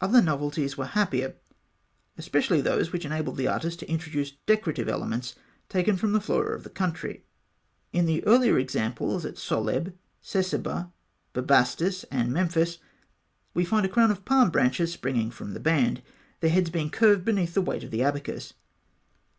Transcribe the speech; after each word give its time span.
Other 0.00 0.22
novelties 0.22 0.78
were 0.78 0.86
happier, 0.86 1.36
especially 2.16 2.62
those 2.62 2.90
which 2.90 3.04
enabled 3.04 3.36
the 3.36 3.48
artist 3.48 3.80
to 3.80 3.86
introduce 3.90 4.30
decorative 4.46 4.88
elements 4.88 5.34
taken 5.68 5.98
from 5.98 6.12
the 6.12 6.22
flora 6.22 6.56
of 6.56 6.64
the 6.64 6.70
country. 6.70 7.26
In 7.92 8.06
the 8.06 8.26
earlier 8.26 8.58
examples 8.58 9.26
at 9.26 9.34
Soleb, 9.36 9.92
Sesebeh, 10.22 10.90
Bubastis, 11.34 12.06
and 12.10 12.32
Memphis, 12.32 12.78
we 13.52 13.66
find 13.66 13.84
a 13.84 13.90
crown 13.90 14.10
of 14.10 14.24
palm 14.24 14.48
branches 14.48 14.90
springing 14.90 15.30
from 15.30 15.52
the 15.52 15.60
band, 15.60 16.00
their 16.40 16.48
heads 16.48 16.70
being 16.70 16.88
curved 16.88 17.22
beneath 17.26 17.52
the 17.52 17.60
weight 17.60 17.84
of 17.84 17.90
the 17.90 18.02
abacus 18.02 18.52
(fig. 18.52 18.56